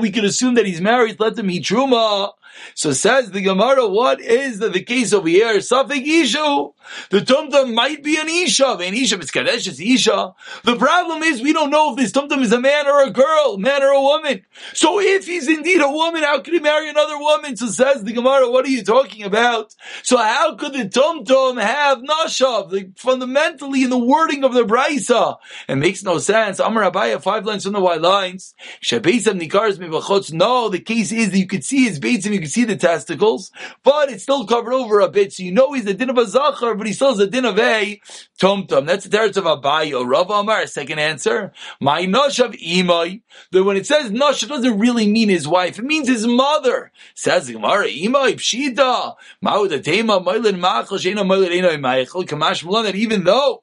We 0.00 0.10
can 0.10 0.24
assume 0.24 0.54
that 0.54 0.66
he's 0.66 0.80
married. 0.80 1.20
Let 1.20 1.36
them 1.36 1.50
eat 1.50 1.64
Truma. 1.64 2.32
So 2.74 2.92
says 2.92 3.30
the 3.30 3.40
Gemara, 3.40 3.86
what 3.86 4.20
is 4.20 4.58
the, 4.58 4.68
the 4.68 4.82
case 4.82 5.12
over 5.12 5.28
here? 5.28 5.56
Safik 5.58 6.06
Isha. 6.06 6.68
The 7.10 7.20
tumtum 7.20 7.74
might 7.74 8.02
be 8.02 8.16
an 8.18 8.28
Isha. 8.28 8.76
An 8.80 8.94
Isha 8.94 9.18
is 9.18 9.30
Kadesh, 9.30 9.66
it's 9.66 9.80
Isha. 9.80 10.34
The 10.64 10.76
problem 10.76 11.22
is 11.22 11.40
we 11.40 11.52
don't 11.52 11.70
know 11.70 11.92
if 11.92 11.96
this 11.96 12.12
tumtum 12.12 12.42
is 12.42 12.52
a 12.52 12.60
man 12.60 12.86
or 12.86 13.02
a 13.02 13.10
girl, 13.10 13.56
man 13.58 13.82
or 13.82 13.88
a 13.88 14.00
woman. 14.00 14.44
So 14.74 15.00
if 15.00 15.26
he's 15.26 15.48
indeed 15.48 15.80
a 15.80 15.90
woman, 15.90 16.22
how 16.22 16.40
could 16.40 16.52
he 16.52 16.60
marry 16.60 16.88
another 16.88 17.18
woman? 17.18 17.56
So 17.56 17.66
says 17.66 18.04
the 18.04 18.12
Gemara, 18.12 18.50
what 18.50 18.64
are 18.64 18.70
you 18.70 18.84
talking 18.84 19.24
about? 19.24 19.74
So 20.02 20.16
how 20.16 20.54
could 20.56 20.74
the 20.74 20.88
tumtum 20.88 21.60
have 21.60 21.98
Nashav? 21.98 22.72
Like 22.72 22.98
fundamentally 22.98 23.84
in 23.84 23.90
the 23.90 23.98
wording 23.98 24.44
of 24.44 24.52
the 24.52 24.64
Brisa. 24.64 25.36
It 25.68 25.76
makes 25.76 26.02
no 26.02 26.18
sense. 26.18 26.58
Amar 26.58 26.90
Abaya, 26.90 27.22
five 27.22 27.46
lines 27.46 27.64
from 27.64 27.72
the 27.72 27.80
white 27.80 28.00
lines. 28.00 28.54
No, 28.92 30.68
the 30.68 30.82
case 30.84 31.12
is 31.12 31.30
that 31.30 31.38
you 31.38 31.46
could 31.46 31.64
see 31.64 31.84
his 31.84 32.00
beitzim, 32.00 32.43
you 32.44 32.50
see 32.50 32.64
the 32.64 32.76
testicles, 32.76 33.50
but 33.82 34.10
it's 34.10 34.22
still 34.22 34.46
covered 34.46 34.72
over 34.72 35.00
a 35.00 35.08
bit, 35.08 35.32
so 35.32 35.42
you 35.42 35.52
know 35.52 35.72
he's 35.72 35.84
the 35.84 35.94
din 35.94 36.10
of 36.10 36.18
a 36.18 36.26
zachar, 36.26 36.74
but 36.74 36.86
he 36.86 36.92
still 36.92 37.08
has 37.08 37.18
a 37.18 37.26
din 37.26 37.44
of 37.44 37.58
a 37.58 38.00
tum. 38.38 38.66
That's 38.68 39.06
the 39.06 39.16
teretz 39.16 39.36
of 39.36 39.44
Abayo. 39.44 40.06
Rav 40.06 40.30
Amar, 40.30 40.66
second 40.66 40.98
answer. 40.98 41.52
My 41.80 42.02
nosh 42.02 42.44
of 42.44 42.52
imai. 42.52 43.22
That 43.50 43.64
when 43.64 43.76
it 43.76 43.86
says 43.86 44.10
nosh, 44.10 44.42
it 44.42 44.48
doesn't 44.48 44.78
really 44.78 45.10
mean 45.10 45.28
his 45.28 45.48
wife. 45.48 45.78
It 45.78 45.84
means 45.84 46.08
his 46.08 46.26
mother. 46.26 46.92
Says 47.14 47.46
the 47.46 47.54
Gemara, 47.54 47.86
imai 47.86 48.34
pshita. 48.34 49.14
Ma'ud 49.44 49.70
atema 49.70 50.24
moilin 50.24 50.58
machal 50.58 50.98
sheina 50.98 51.24
moilin 51.24 51.56
eno 51.56 51.70
ma'echel 51.76 52.24
kamash. 52.26 52.84
That 52.84 52.94
even 52.94 53.24
though 53.24 53.62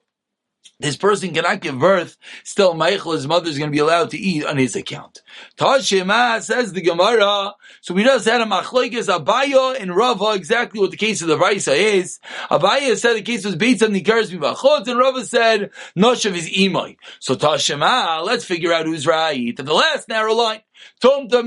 this 0.82 0.96
person 0.96 1.32
cannot 1.32 1.60
give 1.60 1.78
birth, 1.78 2.16
still 2.42 2.74
Michael, 2.74 3.12
his 3.12 3.26
mother 3.26 3.48
is 3.48 3.56
going 3.56 3.70
to 3.70 3.74
be 3.74 3.78
allowed 3.78 4.10
to 4.10 4.18
eat 4.18 4.44
on 4.44 4.56
his 4.58 4.74
account. 4.74 5.22
Tashima 5.56 6.42
says 6.42 6.72
the 6.72 6.82
Gemara, 6.82 7.54
so 7.80 7.94
we 7.94 8.02
just 8.02 8.28
had 8.28 8.40
a 8.40 8.44
machlokes 8.44 9.08
Abaya 9.08 9.80
and 9.80 9.94
Rava, 9.94 10.32
exactly 10.32 10.80
what 10.80 10.90
the 10.90 10.96
case 10.96 11.22
of 11.22 11.28
the 11.28 11.38
Raisa 11.38 11.72
is. 11.72 12.18
Abaya 12.50 12.96
said 12.96 13.14
the 13.14 13.22
case 13.22 13.44
was 13.44 13.54
Beit 13.54 13.82
on 13.82 13.90
Nikaris 13.90 14.36
Mibachot, 14.36 14.88
and 14.88 14.98
Rava 14.98 15.24
said, 15.24 15.70
Noshav 15.96 16.34
is 16.36 16.50
Imai. 16.50 16.96
So 17.20 17.36
Tashima, 17.36 18.24
let's 18.24 18.44
figure 18.44 18.72
out 18.72 18.86
who's 18.86 19.06
right. 19.06 19.56
And 19.56 19.68
the 19.68 19.74
last 19.74 20.08
narrow 20.08 20.34
line, 20.34 20.62
tumtum 21.00 21.46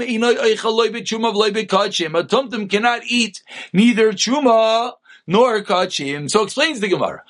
cannot 2.69 3.03
eat 3.05 3.43
neither 3.74 4.13
chuma 4.13 4.93
nor 5.27 5.62
kachim. 5.62 6.29
So 6.29 6.44
explains 6.44 6.79
the 6.79 6.88
Gemara. 6.88 7.24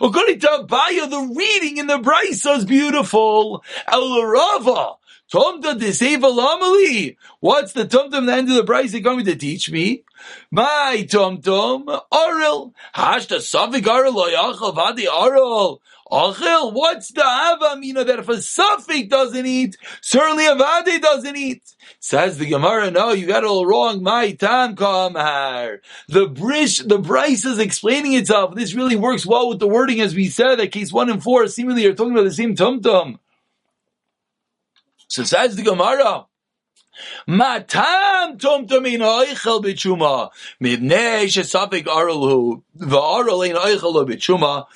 According 0.00 0.40
to 0.40 0.48
Abaya, 0.48 1.10
the 1.10 1.32
reading 1.34 1.76
in 1.78 1.86
the 1.86 1.98
Brisa 1.98 2.58
is 2.58 2.64
beautiful. 2.64 3.64
El 3.88 4.22
Rava. 4.22 4.94
Tumta 5.32 5.78
Deseva 5.78 6.30
Lamali. 6.30 7.16
What's 7.40 7.72
the 7.72 7.86
tumtum 7.86 8.26
the 8.26 8.34
end 8.34 8.50
of 8.50 8.56
the 8.56 8.70
Brisa 8.70 9.02
going 9.02 9.24
to 9.24 9.34
teach 9.34 9.70
me? 9.70 10.04
My 10.50 11.06
tumtum, 11.08 11.86
Aril. 12.12 12.74
Hashta 12.94 13.38
Savik 13.38 13.84
Aril 13.84 14.12
Loyachal 14.14 14.74
Vadi 14.74 15.06
Aril. 15.06 15.78
Achil, 16.12 16.74
what's 16.74 17.10
the 17.10 17.22
Avamina 17.22 18.06
that 18.06 18.18
if 18.18 18.28
a 18.28 18.34
Safik 18.34 19.08
doesn't 19.08 19.46
eat, 19.46 19.78
certainly 20.02 20.46
a 20.46 20.54
Vadi 20.54 20.98
doesn't 20.98 21.36
eat? 21.36 21.62
Says 22.00 22.36
the 22.36 22.44
Gemara, 22.44 22.90
no, 22.90 23.12
you 23.12 23.26
got 23.26 23.44
it 23.44 23.46
all 23.46 23.64
wrong. 23.64 24.02
My 24.02 24.32
tam 24.32 24.76
kamar. 24.76 25.80
The 26.08 26.26
brish, 26.28 26.80
the 26.86 26.98
Bryce 26.98 27.46
is 27.46 27.58
explaining 27.58 28.12
itself. 28.12 28.54
This 28.54 28.74
really 28.74 28.94
works 28.94 29.24
well 29.24 29.48
with 29.48 29.58
the 29.58 29.66
wording 29.66 30.02
as 30.02 30.14
we 30.14 30.28
said 30.28 30.56
that 30.56 30.70
case 30.70 30.92
one 30.92 31.08
and 31.08 31.22
four 31.22 31.46
seemingly 31.48 31.86
are 31.86 31.94
talking 31.94 32.12
about 32.12 32.24
the 32.24 32.34
same 32.34 32.54
tum 32.54 32.82
tum. 32.82 33.18
So 35.08 35.24
says 35.24 35.56
the 35.56 35.62
Gemara. 35.62 36.26
Matam 37.26 38.36
tum 38.36 38.66
tumin 38.66 39.00
oichel 39.00 39.64
b'tshuma. 39.64 40.30
Mibnei 40.62 41.24
shesafik 41.24 41.86
arul 41.86 42.62
v'arul 42.78 43.48
ein 43.48 43.56
oichel 43.56 44.06
b'tshuma. 44.06 44.66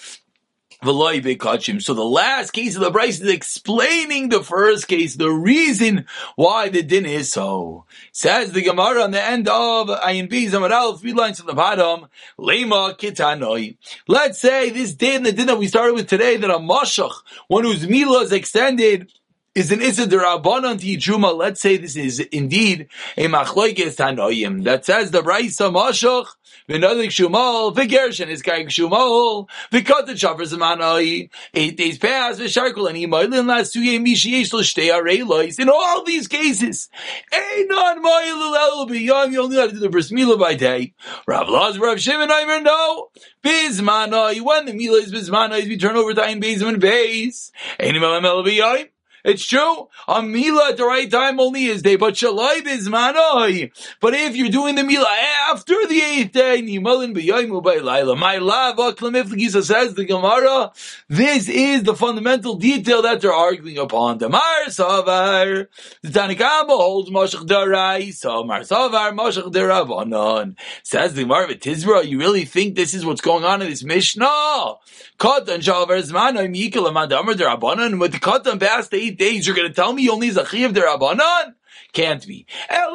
So 0.82 1.94
the 1.94 2.04
last 2.04 2.50
case 2.50 2.76
of 2.76 2.82
the 2.82 2.90
Bryce 2.90 3.20
is 3.20 3.28
explaining 3.28 4.28
the 4.28 4.42
first 4.42 4.88
case, 4.88 5.16
the 5.16 5.30
reason 5.30 6.06
why 6.34 6.68
the 6.68 6.82
din 6.82 7.06
is 7.06 7.32
so. 7.32 7.86
Says 8.12 8.52
the 8.52 8.62
Gemara 8.62 9.02
on 9.02 9.10
the 9.10 9.22
end 9.22 9.48
of 9.48 9.88
Ayin 9.88 10.28
B, 10.28 10.46
Zamaral, 10.46 11.00
three 11.00 11.14
lines 11.14 11.38
from 11.38 11.46
the 11.46 11.54
bottom, 11.54 12.08
Lema 12.38 12.96
Kitanoi. 12.98 13.76
Let's 14.06 14.38
say 14.38 14.70
this 14.70 14.92
din, 14.94 15.22
the 15.22 15.32
din 15.32 15.46
that 15.46 15.58
we 15.58 15.66
started 15.66 15.94
with 15.94 16.08
today, 16.08 16.36
that 16.36 16.50
a 16.50 16.58
Mashach, 16.58 17.22
one 17.48 17.64
whose 17.64 17.88
Mila 17.88 18.22
is 18.22 18.32
extended, 18.32 19.10
is 19.56 19.72
an 19.72 19.80
Issa 19.80 20.06
Rabbanon 20.06 20.78
to 20.78 20.86
Yijuma. 20.86 21.34
Let's 21.34 21.62
say 21.62 21.78
this 21.78 21.96
is 21.96 22.20
indeed 22.20 22.88
a 23.16 23.24
Machloikes 23.24 23.96
Tanoim. 23.96 24.64
That 24.64 24.84
says 24.84 25.10
the 25.12 25.22
Braisa 25.22 25.72
Mashach 25.72 26.26
v'nodik 26.68 27.08
Shumal 27.08 27.74
v'Gershen 27.74 28.28
is 28.28 28.42
Kaig 28.42 28.66
Shumal 28.66 29.48
v'Kot 29.72 30.04
the 30.04 30.12
Shavar 30.12 30.42
Zamanoi 30.42 31.30
eight 31.54 31.76
days 31.78 31.96
pass 31.96 32.38
v'Sharkul 32.38 32.90
and 32.90 32.98
Imoilin 32.98 33.46
last 33.46 33.72
two 33.72 33.80
year 33.80 33.98
Mishiyesh 33.98 34.52
L'Shtei 34.52 34.90
Areilois 34.92 35.58
in 35.58 35.70
all 35.70 36.04
these 36.04 36.28
cases 36.28 36.90
Einon 37.32 38.02
Moilil 38.02 38.56
El 38.56 38.86
B'Yom 38.88 39.32
you 39.32 39.42
only 39.42 39.56
have 39.56 39.70
to 39.70 39.76
do 39.76 39.80
the 39.80 39.88
Bris 39.88 40.12
Mila 40.12 40.36
by 40.36 40.54
day. 40.54 40.92
Rav 41.26 41.48
Laz 41.48 41.78
Rav 41.78 41.98
Shimon 41.98 42.30
Aimer 42.30 42.60
no. 42.60 43.08
Bizmanoi 43.42 44.42
when 44.42 44.66
the 44.66 44.74
Mila 44.74 44.98
is 44.98 45.10
Bizmanoi 45.10 45.66
we 45.66 45.78
turn 45.78 45.96
over 45.96 46.12
Bezim 46.12 46.68
and 46.68 46.82
Beis 46.82 47.52
Einim 47.80 48.02
El 48.22 48.44
B'Yom 48.44 48.88
it's 49.26 49.44
true. 49.44 49.88
A 50.06 50.22
Mila 50.22 50.68
at 50.68 50.76
the 50.76 50.84
right 50.84 51.10
time 51.10 51.40
only 51.40 51.64
is 51.64 51.82
day, 51.82 51.96
but 51.96 52.14
Shalai 52.14 52.64
is 52.64 52.88
manoi. 52.88 53.72
But 54.00 54.14
if 54.14 54.36
you're 54.36 54.50
doing 54.50 54.76
the 54.76 54.84
Mila 54.84 55.08
after 55.50 55.74
the 55.88 56.00
eighth 56.00 56.30
day, 56.30 56.62
Nimalin 56.62 57.12
b'yoimu 57.12 57.60
b'layla. 57.60 58.16
My 58.16 58.36
love, 58.36 58.76
Aklamifligisa 58.76 59.64
says 59.64 59.94
the 59.94 60.04
Gemara, 60.04 60.70
this 61.08 61.48
is 61.48 61.82
the 61.82 61.96
fundamental 61.96 62.54
detail 62.54 63.02
that 63.02 63.20
they're 63.20 63.32
arguing 63.32 63.78
upon. 63.78 64.18
The 64.18 64.28
Mar 64.28 64.66
Savar, 64.68 65.66
the 66.02 66.08
Tanikama 66.08 66.68
holds 66.68 67.10
Moshach 67.10 67.48
Darai, 67.48 68.14
so 68.14 68.44
Mar 68.44 68.60
Savar, 68.60 69.10
Moshach 69.10 69.52
Darabanon. 69.52 70.54
Says 70.84 71.14
the 71.14 71.22
Gemara, 71.22 71.56
Tizra, 71.56 72.06
you 72.06 72.20
really 72.20 72.44
think 72.44 72.76
this 72.76 72.94
is 72.94 73.04
what's 73.04 73.20
going 73.20 73.42
on 73.42 73.60
in 73.60 73.70
this 73.70 73.82
Mishnah? 73.82 74.74
Katan 75.18 75.58
Zmanoi 75.58 76.48
Mikil 76.48 76.84
Darabanon, 76.84 77.98
with 77.98 78.12
the 78.12 78.20
Katan 78.20 78.60
past 78.60 78.92
the 78.92 79.15
days, 79.16 79.46
you're 79.46 79.56
going 79.56 79.68
to 79.68 79.74
tell 79.74 79.92
me 79.92 80.08
only 80.08 80.30
Zachiv 80.30 80.72
Derabanan? 80.72 81.54
Can't 81.92 82.26
be. 82.26 82.46
That's 82.68 82.92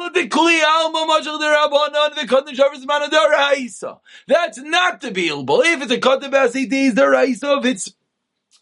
not 4.58 5.00
to 5.00 5.10
be 5.10 5.28
If 5.28 5.82
it's 5.82 5.92
a 5.92 5.98
Katan 5.98 6.30
past 6.30 6.56
eight 6.56 6.70
days, 6.70 6.94
Deraisa, 6.94 7.58
if 7.58 7.64
it's 7.64 7.94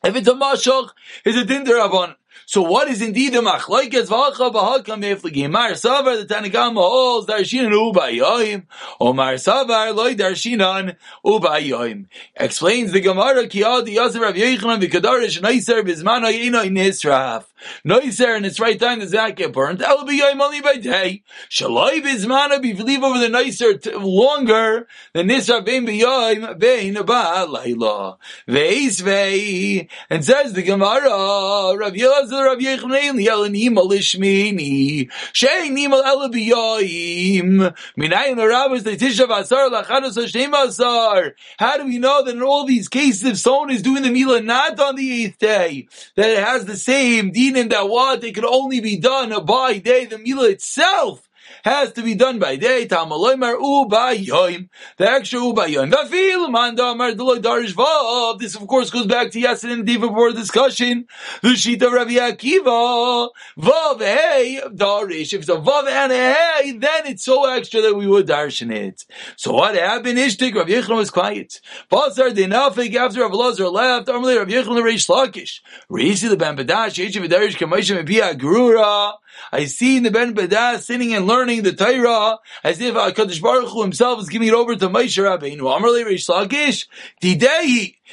if 0.03 0.17
it's 0.17 0.29
a 0.29 0.33
mashach, 0.33 0.91
it's 1.25 1.37
a 1.37 1.45
din 1.45 1.65
derabon. 1.65 2.15
So 2.51 2.63
what 2.63 2.89
is 2.89 3.01
indeed 3.01 3.35
the 3.35 3.43
machlokes 3.43 4.09
v'acha 4.09 4.53
b'hakam 4.53 5.05
efligim? 5.05 5.53
Mar 5.53 5.71
savar 5.71 6.19
the 6.19 6.35
Tanakama 6.35 6.81
holds 6.81 7.29
darshinan 7.29 7.71
ubayoyim, 7.71 8.65
or 8.99 9.15
Mar 9.15 9.35
savar 9.35 9.95
loy 9.95 10.17
darshinan 10.17 10.97
ubayoyim. 11.25 12.07
Explains 12.35 12.91
the 12.91 12.99
Gemara 12.99 13.47
ki 13.47 13.63
adi 13.63 13.95
yaser 13.95 14.21
Rav 14.21 14.35
Yochanan 14.35 14.83
v'kadarish 14.83 15.41
noiser 15.41 15.85
b'zman 15.85 16.25
hayina 16.25 16.69
nisraf. 16.69 17.45
Noiser 17.87 18.37
in 18.37 18.45
its 18.45 18.59
right 18.59 18.81
time 18.81 18.99
does 18.99 19.13
not 19.13 19.37
get 19.37 19.53
burnt. 19.53 19.81
El 19.81 20.05
b'yoyim 20.05 20.41
only 20.41 20.61
by 20.61 20.75
day. 20.75 21.23
Shaloi 21.49 22.03
b'zman 22.03 22.51
if 22.59 22.65
you 22.65 23.05
over 23.05 23.21
the 23.21 23.29
noiser 23.29 23.81
longer 24.03 24.89
than 25.13 25.29
nisraf 25.29 25.65
bein 25.65 25.87
b'yoyim 25.87 26.59
bein 26.59 26.97
ba'alayla. 26.97 28.17
Ve'is 28.49 29.01
ve'i. 29.03 29.89
And 30.09 30.25
says 30.25 30.55
the 30.55 30.63
Gemara, 30.63 31.77
Rav 31.77 31.95
Yochanan 32.41 32.45
Rav 32.45 32.59
Yechanan 32.59 33.25
Yelanima 33.25 33.89
Lishmini 33.89 35.11
Shei 35.33 35.69
Nima 35.71 36.03
Elabiyoim 36.03 37.75
Minayin 37.97 38.37
Rabbis 38.37 38.83
the 38.85 38.97
Tisha 38.97 39.27
Vasar 39.27 39.71
Lachados 39.71 40.21
Hashem 40.21 40.53
Asar. 40.55 41.35
How 41.59 41.77
do 41.77 41.85
we 41.85 41.99
know 41.99 42.25
that 42.25 42.35
in 42.35 42.43
all 42.43 42.65
these 42.65 42.89
cases, 42.89 43.25
if 43.25 43.39
someone 43.39 43.71
is 43.71 43.83
doing 43.83 44.03
the 44.03 44.11
Mila 44.11 44.41
not 44.41 44.79
on 44.81 44.97
the 44.97 45.25
eighth 45.25 45.39
day, 45.39 45.89
that 46.17 46.31
it 46.31 46.43
has 46.43 46.65
the 46.65 46.77
same 46.77 47.33
dinim 47.33 47.71
that 47.71 47.89
what 47.89 48.25
it 48.25 48.35
could 48.35 48.45
only 48.45 48.81
be 48.81 48.97
done 48.97 49.45
by 49.45 49.79
day 49.79 50.07
the 50.07 50.19
Mila 50.19 50.49
itself? 50.49 51.29
Has 51.65 51.93
to 51.93 52.03
be 52.03 52.15
done 52.15 52.39
by 52.39 52.57
day. 52.57 52.87
Tamaloymar 52.87 53.61
ubayoim. 53.61 54.69
The 54.97 55.11
extra 55.11 55.41
ubayoim. 55.41 55.93
Vafil 55.93 56.49
mandamar 56.49 57.15
deloy 57.15 57.39
darish 57.39 57.75
vav. 57.75 58.39
This 58.39 58.55
of 58.55 58.67
course 58.67 58.91
goes 58.91 59.07
back 59.07 59.31
to 59.33 59.41
yesterday 59.41 59.75
in 59.75 59.85
the 59.85 59.97
board 59.99 60.35
discussion. 60.37 61.07
The 61.43 61.55
sheet 61.57 61.83
of 61.83 61.93
Rabbi 61.93 62.13
Akiva. 62.13 63.29
Vav 63.59 64.01
hey 64.01 64.61
darish. 64.67 65.33
If 65.33 65.41
it's 65.41 65.49
a 65.49 65.57
vav 65.57 65.87
and 65.87 66.13
a 66.13 66.35
hey, 66.35 66.73
then 66.73 67.07
it's 67.07 67.25
so 67.25 67.49
extra 67.51 67.81
that 67.83 67.95
we 67.95 68.07
would 68.07 68.27
darshan 68.27 68.73
it. 68.73 69.05
So 69.37 69.53
what 69.53 69.75
happened? 69.75 70.19
Ishtik 70.19 70.55
Rabbi 70.55 70.73
Yechon 70.73 70.97
was 70.97 71.11
quiet. 71.11 71.61
Pasar 71.91 72.31
dinafik 72.31 72.95
after 72.95 73.21
Rabbi 73.21 73.35
Lazar 73.35 73.69
left. 73.69 74.09
Armali 74.09 74.37
Rabbi 74.39 74.53
Yechon 74.53 74.75
the 74.75 74.83
Reish 74.83 75.09
Lakish. 75.09 75.61
Reisi 75.91 76.29
the 76.29 76.37
Ben 76.37 76.57
Badash. 76.57 77.05
Yichiv 77.05 77.29
Darish 77.29 77.57
Kamashim 77.57 78.07
Pia 78.07 78.35
Grura. 78.35 79.15
I 79.53 79.65
see 79.67 79.99
the 79.99 80.11
Ben 80.11 80.35
Bedah 80.35 80.81
sitting 80.81 81.15
and 81.15 81.27
learning 81.27 81.63
the 81.63 81.73
Torah 81.73 82.39
as 82.65 82.81
if 82.81 82.95
HaKadosh 82.95 83.41
Baruch 83.41 83.69
Hu 83.69 83.83
himself 83.83 84.21
is 84.21 84.29
giving 84.29 84.49
it 84.49 84.55
over 84.55 84.77
to 84.77 84.89
Moshe 84.89 85.19
Rabbeinu. 85.23 85.61
Amarle 85.61 86.05
Reish 86.05 86.29
Lakish. 86.29 86.87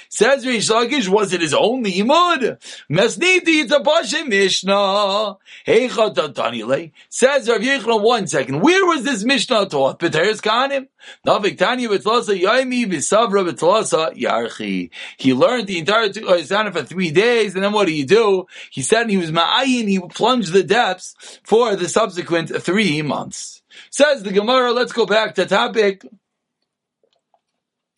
Says 0.10 0.46
Reish 0.46 0.70
Lakish, 0.70 1.08
was 1.08 1.34
it 1.34 1.42
his 1.42 1.54
own 1.54 1.84
limud? 1.84 2.60
Mesniti, 2.89 3.63
it's 3.63 3.72
a 3.72 4.25
Mishnah. 4.25 5.38
Heicha 5.66 6.34
Tanile. 6.34 6.92
Says 7.10 7.50
Rav 7.50 7.62
Yechon, 7.62 8.01
one 8.01 8.27
second. 8.27 8.62
Where 8.62 8.86
was 8.86 9.04
this 9.04 9.24
Mishnah 9.24 9.70
taught? 9.70 10.00
B'teres 10.00 10.42
Kanim? 10.42 10.88
Navik 11.25 11.58
Tanya 11.58 11.89
B'tlasa 11.89 12.39
Yaimi 12.39 12.86
B'savra 12.86 13.50
B'tlasa 13.50 14.16
Yarchi. 14.16 14.89
He 15.18 15.34
learned 15.34 15.68
the 15.68 15.80
entire 15.80 16.10
Torah 16.10 16.39
uh, 16.39 16.72
for 16.72 16.84
three 16.84 17.12
days, 17.12 17.56
and 17.56 17.63
then 17.63 17.74
what 17.74 17.88
do 17.88 17.94
you 17.94 18.06
do? 18.06 18.46
He 18.72 18.82
said 18.82 19.10
he 19.10 19.18
was 19.18 19.32
Ma'ayin, 19.32 19.88
he 19.88 20.00
plunged 20.00 20.54
the 20.54 20.63
depths 20.63 21.39
for 21.44 21.75
the 21.75 21.88
subsequent 21.88 22.50
three 22.62 23.01
months. 23.01 23.62
Says 23.92 24.24
the 24.24 24.32
Gemara, 24.32 24.72
let's 24.72 24.92
go 24.92 25.06
back 25.06 25.36
to 25.36 25.46
topic 25.46 26.04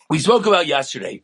we 0.09 0.19
spoke 0.19 0.45
about 0.47 0.65
yesterday. 0.65 1.23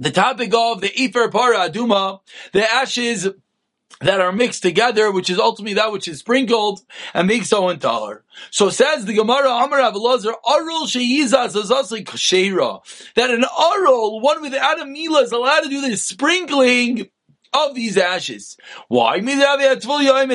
The 0.00 0.10
topic 0.10 0.54
of 0.54 0.80
the 0.80 0.90
Ifer 0.98 1.28
Para 1.28 1.68
Aduma, 1.68 2.20
the 2.52 2.66
ashes 2.72 3.28
that 4.00 4.18
are 4.18 4.32
mixed 4.32 4.62
together, 4.62 5.12
which 5.12 5.28
is 5.28 5.38
ultimately 5.38 5.74
that 5.74 5.92
which 5.92 6.08
is 6.08 6.20
sprinkled 6.20 6.80
and 7.12 7.28
makes 7.28 7.50
so 7.50 7.76
taller. 7.76 8.24
So 8.50 8.70
says 8.70 9.04
the 9.04 9.12
Gemara 9.12 9.50
Amar 9.50 9.78
Avalazar, 9.80 10.32
Arul 10.48 10.86
Sheyizas 10.86 11.54
Azasli 11.54 12.02
Kashera, 12.04 12.80
that 13.14 13.28
an 13.28 13.44
Arul, 13.44 14.20
one 14.20 14.40
without 14.40 14.80
a 14.80 14.86
Mila, 14.86 15.20
is 15.20 15.32
allowed 15.32 15.64
to 15.64 15.68
do 15.68 15.82
this 15.82 16.02
sprinkling 16.02 17.10
of 17.52 17.74
these 17.74 17.96
ashes. 17.96 18.56
Why? 18.88 19.16
Is 19.16 19.24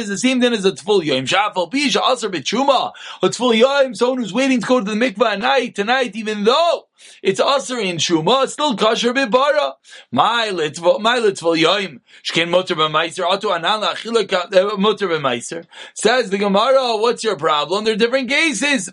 the 0.10 0.18
same 0.18 0.42
thing 0.42 0.54
as 0.54 0.66
a 0.66 0.72
Tful 0.72 1.04
Yom. 1.04 1.26
Shafal 1.26 1.72
Pisha 1.72 2.02
Aser 2.12 2.30
Bechuma. 2.30 2.92
A 3.22 3.30
Tful 3.30 3.58
Yom, 3.58 3.96
someone 3.96 4.20
who's 4.20 4.34
waiting 4.34 4.62
to 4.62 4.68
go 4.68 4.80
to 4.80 4.86
the 4.86 4.96
mikvah 4.96 5.34
at 5.34 5.40
night, 5.40 5.76
tonight, 5.76 6.16
even 6.16 6.44
though 6.44 6.88
it's 7.22 7.40
Aser 7.40 7.80
in 7.80 7.98
Shuma, 7.98 8.44
it's 8.44 8.54
still 8.54 8.76
Kasher 8.76 9.14
Bebara. 9.14 9.74
My 10.12 10.50
Litvul 10.52 11.58
Yom. 11.58 12.02
Shkin 12.24 12.50
Motor 12.50 12.76
B'Meiser. 12.76 13.30
Atu 13.30 13.56
Anan 13.56 13.82
Lachila 13.82 14.54
eh, 14.54 14.76
Motor 14.78 15.08
B'Meiser. 15.08 15.66
Says 15.94 16.30
the 16.30 16.38
Gemara, 16.38 16.98
what's 16.98 17.24
your 17.24 17.38
problem? 17.38 17.86
There 17.86 17.94
are 17.94 17.98
different 17.98 18.30
cases. 18.30 18.92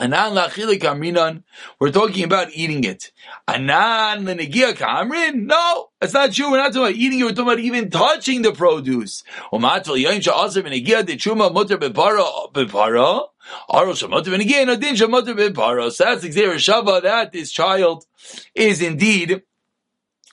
Anan 0.00 0.34
lachilik 0.34 0.80
amrinan. 0.80 1.42
We're 1.80 1.90
talking 1.90 2.22
about 2.22 2.52
eating 2.52 2.84
it. 2.84 3.10
Anan 3.48 4.26
lenegia 4.26 4.72
kamrin. 4.74 5.46
No, 5.46 5.88
that's 6.00 6.14
not 6.14 6.32
true. 6.32 6.52
We're 6.52 6.58
not 6.58 6.72
talking 6.72 6.82
about 6.82 6.94
eating 6.94 7.18
it. 7.18 7.24
We're 7.24 7.30
talking 7.30 7.52
about 7.52 7.58
even 7.58 7.90
touching 7.90 8.42
the 8.42 8.52
produce. 8.52 9.24
Umatel 9.52 10.00
yain 10.00 10.20
sha'aser 10.20 10.62
benegia 10.62 11.04
de 11.04 11.16
chuma 11.16 11.52
mutter 11.52 11.78
bepara 11.78 12.52
bepara. 12.52 13.26
Aro 13.68 13.92
shamoter 13.92 14.26
benegia 14.26 14.64
nadin 14.64 14.94
shamoter 14.94 15.36
bepara. 15.36 15.90
So 15.90 16.04
that's 16.04 16.22
exactly 16.22 16.58
shava 16.58 17.02
that 17.02 17.32
this 17.32 17.50
child 17.50 18.06
is 18.54 18.80
indeed 18.80 19.42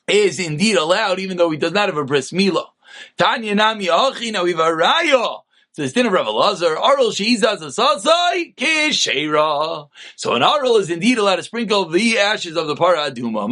is 0.07 0.39
indeed 0.39 0.75
allowed, 0.77 1.17
even 1.17 1.38
though 1.38 1.50
he 1.50 1.57
does 1.57 1.72
not 1.72 1.89
have 1.89 1.98
a 1.98 2.05
bris 2.05 2.31
milah. 2.31 2.67
Tanya 3.17 3.55
nami 3.55 3.89
achi. 3.89 4.29
Now 4.29 4.43
we 4.43 4.51
have 4.51 4.60
a 4.60 4.63
raya 4.63 5.39
din 5.75 6.05
of 6.05 6.13
Rav 6.13 6.25
Elazar, 6.27 6.77
Asasai 6.77 8.55
Kishera. 8.55 9.89
So 10.15 10.34
an 10.34 10.41
Arul 10.41 10.77
is 10.77 10.89
indeed 10.89 11.17
allowed 11.17 11.36
to 11.36 11.44
sprinkle 11.44 11.89
the 11.89 12.17
ashes 12.17 12.55
of 12.55 12.67
the 12.67 12.75
Para 12.75 13.12
Aduma. 13.12 13.44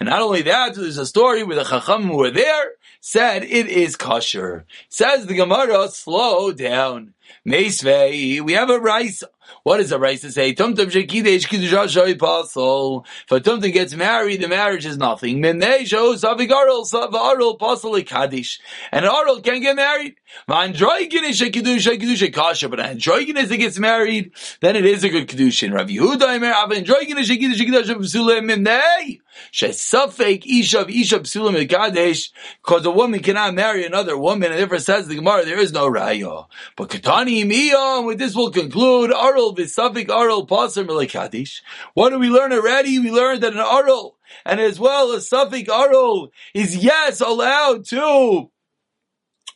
And 0.00 0.08
not 0.08 0.20
only 0.20 0.42
that, 0.42 0.74
there's 0.74 0.98
a 0.98 1.06
story 1.06 1.44
where 1.44 1.56
the 1.56 1.64
Chacham 1.64 2.02
who 2.08 2.16
were 2.16 2.30
there 2.30 2.72
said 3.00 3.44
it 3.44 3.68
is 3.68 3.94
kosher. 3.94 4.66
Says 4.88 5.26
the 5.26 5.34
Gemara, 5.34 5.88
slow 5.88 6.50
down. 6.52 7.14
Meisvei, 7.46 8.40
we 8.40 8.54
have 8.54 8.70
a 8.70 8.80
rice. 8.80 9.22
What 9.62 9.78
does 9.78 9.90
the 9.90 9.98
rice 9.98 10.22
say? 10.22 10.54
Tumtum 10.54 10.86
shekidesh 10.86 11.46
kidusha 11.46 11.86
shoy 11.86 12.14
pasol. 12.14 13.04
If 13.24 13.32
a 13.32 13.40
tumtum 13.40 13.72
gets 13.72 13.94
married, 13.94 14.40
the 14.40 14.48
marriage 14.48 14.86
is 14.86 14.96
nothing. 14.96 15.42
Minei 15.42 15.86
shows 15.86 16.22
savig 16.22 16.50
arul, 16.50 16.84
savarul 16.84 17.58
pasol 17.58 18.04
kaddish. 18.06 18.60
And 18.92 19.04
an 19.04 19.10
arul 19.10 19.40
can 19.40 19.60
get 19.60 19.76
married. 19.76 20.16
Androiginish 20.48 21.40
kedusha 21.50 21.98
kedusha 21.98 22.32
kasha, 22.32 22.68
but 22.68 22.78
androiginish 22.78 23.48
that 23.48 23.56
gets 23.56 23.78
married, 23.78 24.32
then 24.60 24.76
it 24.76 24.84
is 24.84 25.04
a 25.04 25.08
good 25.08 25.28
kedushin. 25.28 25.74
Rav 25.74 25.88
Yehuda 25.88 26.38
Imer 26.38 26.52
Av 26.52 26.70
androiginish 26.70 27.30
kedusha 27.38 27.66
kedusha 27.66 27.96
psulim 27.96 28.50
minei. 28.50 29.20
Shesafek 29.52 30.44
isha 30.46 30.80
of 30.80 30.90
isha 30.90 31.20
psulim 31.20 31.68
kadesh, 31.68 32.30
because 32.62 32.84
a 32.84 32.90
woman 32.90 33.20
cannot 33.20 33.54
marry 33.54 33.86
another 33.86 34.16
woman, 34.16 34.50
and 34.50 34.58
therefore 34.58 34.78
says 34.78 35.06
the 35.06 35.14
Gemara, 35.14 35.44
there 35.44 35.58
is 35.58 35.72
no 35.72 35.88
raya. 35.88 36.46
But 36.76 36.90
katani 36.90 37.44
miyam, 37.44 38.06
with 38.06 38.18
this 38.18 38.34
we'll 38.34 38.50
conclude, 38.50 39.12
arul 39.38 39.54
v'safik 39.54 40.10
arul 40.10 40.46
pasar 40.46 40.86
melekadish. 40.86 41.62
What 41.94 42.10
do 42.10 42.18
we 42.18 42.28
learn 42.28 42.52
already? 42.52 42.98
We 42.98 43.10
learned 43.10 43.42
that 43.42 43.52
an 43.52 43.58
arul, 43.58 44.16
and 44.44 44.60
as 44.60 44.80
well 44.80 45.12
as 45.12 45.28
safik 45.28 45.68
arul, 45.68 46.30
is 46.54 46.76
yes 46.76 47.20
allowed 47.20 47.84
to 47.86 48.50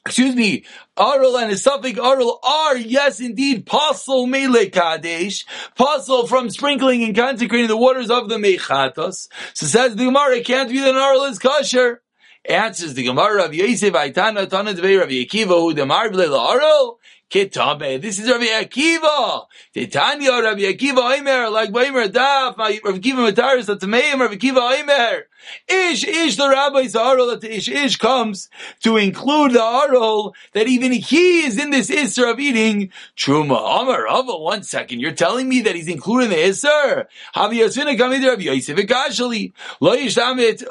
excuse 0.05 0.35
me, 0.35 0.65
Arul 0.97 1.39
and 1.39 1.51
his 1.51 1.63
suffix 1.63 1.97
Arul 1.97 2.41
are, 2.43 2.77
yes, 2.77 3.21
indeed, 3.21 3.65
pasul 3.67 4.27
mele 4.27 4.69
kadesh, 4.69 5.45
pasul 5.79 6.27
from 6.27 6.51
sprinkling 6.51 7.05
and 7.05 7.15
consecrating 7.15 7.69
the 7.69 7.77
waters 7.77 8.11
of 8.11 8.29
the 8.29 8.37
mechatos. 8.37 9.29
So 9.55 9.67
says 9.67 9.95
the 9.95 10.07
Gemara, 10.07 10.39
it 10.39 10.45
can't 10.45 10.69
be 10.69 10.81
that 10.81 10.91
an 10.91 10.97
Arul 10.97 11.25
is 11.27 11.39
kosher. 11.39 12.03
Answers 12.45 12.95
the 12.95 13.05
Gemara 13.05 13.45
of 13.45 13.55
Yosef 13.55 13.95
Aitana 13.95 14.51
Tana 14.51 14.75
Dvei 14.75 14.99
Rav 14.99 15.09
Yekiva 15.09 15.77
the 15.77 15.87
Marble 15.87 16.35
Arul 16.35 16.99
Kitabe. 17.33 18.01
This 18.01 18.19
is 18.19 18.29
Rabbi 18.29 18.45
Akiva. 18.45 19.47
Titania 19.73 20.43
Rabbi 20.43 20.61
Akiva 20.63 21.19
Omer, 21.19 21.49
like 21.49 21.71
Omer 21.71 22.09
Daf, 22.09 22.59
Rabbi 22.59 22.77
Akiva 22.77 23.33
Mataris, 23.33 23.67
that's 23.67 23.85
Meim, 23.85 24.21
Rabbi 24.21 24.35
Akiva 24.35 24.81
Omer. 24.81 25.25
Ish, 25.67 26.05
Ish, 26.05 26.37
the 26.37 26.49
rabbi's 26.49 26.95
Arol, 26.95 27.29
that 27.29 27.43
Ish, 27.43 27.69
Ish 27.69 27.97
comes 27.97 28.49
to 28.85 28.97
include 28.97 29.53
the 29.53 29.61
Arol, 29.61 30.35
that 30.53 30.69
even 30.69 30.93
he 30.93 31.45
is 31.45 31.59
in 31.59 31.71
this 31.71 31.91
Isser 31.91 32.31
of 32.31 32.39
eating 32.39 32.93
Truma. 33.17 33.81
Amar 33.81 34.05
Rava, 34.05 34.37
one 34.37 34.63
second, 34.63 35.01
you're 35.01 35.13
telling 35.13 35.49
me 35.49 35.63
that 35.63 35.75
he's 35.75 35.89
included 35.89 36.27
in 36.27 36.31
the 36.31 36.37
Isser? 36.37 37.07
Havi 37.35 37.55
Yosina 37.55 37.99
Kamid 37.99 38.25
Rabbi 38.25 38.43
Yosef 38.43 38.77
Ekashali. 38.77 39.53
Lo 39.81 39.97
Yishtamit 39.97 40.63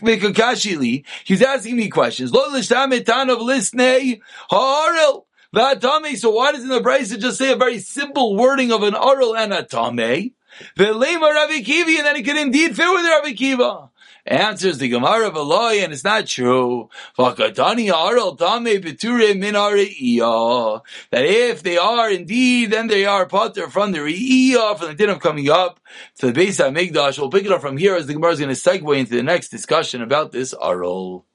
Mikakashili. 0.00 1.04
He's 1.24 1.42
asking 1.42 1.76
me 1.76 1.88
questions. 1.88 2.32
Lo 2.32 2.48
Yishtamit 2.52 3.04
Tan 3.04 3.28
of 3.28 3.38
Lisnei 3.38 4.20
Ha'arel. 4.50 5.25
V'atame. 5.56 6.16
So 6.16 6.30
why 6.30 6.52
doesn't 6.52 6.68
the 6.68 6.80
Brisa 6.80 7.18
just 7.18 7.38
say 7.38 7.50
a 7.52 7.56
very 7.56 7.78
simple 7.78 8.36
wording 8.36 8.70
of 8.72 8.82
an 8.82 8.94
oral 8.94 9.34
and 9.36 9.54
a 9.54 9.62
tame? 9.64 10.34
V'lema 10.76 11.34
Rabbi 11.34 11.62
Kiva, 11.62 11.90
and 11.90 12.06
then 12.06 12.16
it 12.16 12.24
can 12.24 12.36
indeed 12.36 12.76
fit 12.76 12.90
with 12.90 13.04
Rabbi 13.04 13.32
Kiva. 13.32 13.90
Answers 14.28 14.78
the 14.78 14.88
Gemara 14.88 15.28
of 15.28 15.36
Eloi, 15.36 15.84
and 15.84 15.92
it's 15.92 16.02
not 16.02 16.26
true. 16.26 16.88
That 17.16 17.44
if 21.12 21.62
they 21.62 21.76
are 21.76 22.10
indeed, 22.10 22.70
then 22.72 22.88
they 22.88 23.06
are 23.06 23.26
potter 23.26 23.70
from 23.70 23.92
the 23.92 23.98
Re'iyah, 24.00 24.78
from 24.78 24.88
the 24.88 24.94
din 24.94 25.10
of 25.10 25.20
coming 25.20 25.48
up 25.48 25.78
to 26.18 26.26
the 26.26 26.32
base 26.32 26.58
of 26.58 26.74
Migdash. 26.74 27.20
We'll 27.20 27.30
pick 27.30 27.44
it 27.44 27.52
up 27.52 27.60
from 27.60 27.76
here 27.76 27.94
as 27.94 28.06
the 28.08 28.14
Gemara 28.14 28.32
is 28.32 28.40
going 28.40 28.52
to 28.52 28.60
segue 28.60 28.98
into 28.98 29.14
the 29.14 29.22
next 29.22 29.50
discussion 29.50 30.02
about 30.02 30.32
this 30.32 30.52
Arol. 30.54 31.26